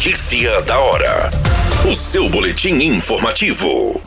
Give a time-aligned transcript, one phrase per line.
[0.00, 1.30] Notícia da hora.
[1.86, 4.00] O seu boletim informativo.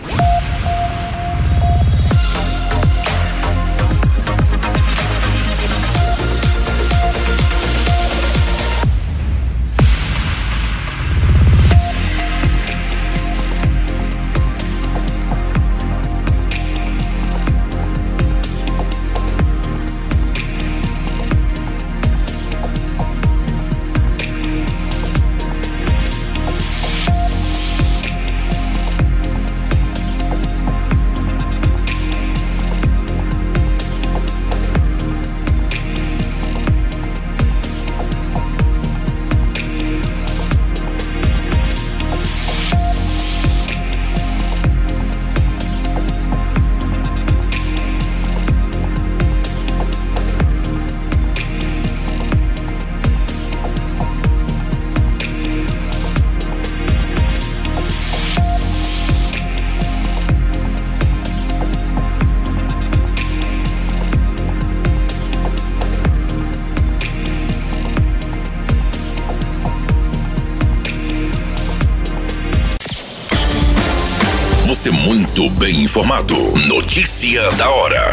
[74.83, 76.35] Você muito bem informado.
[76.67, 78.11] Notícia da hora.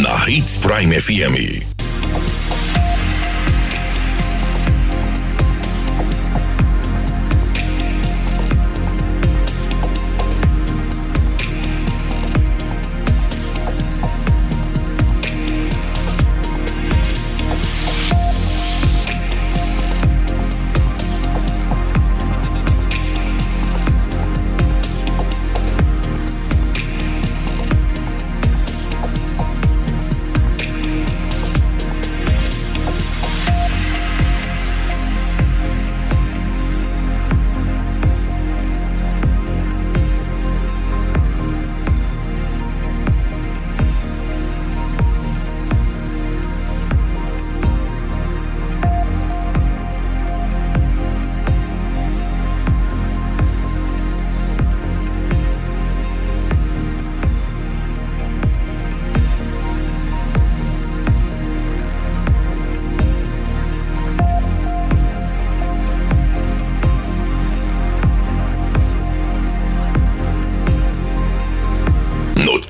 [0.00, 1.75] Na Hits Prime FM.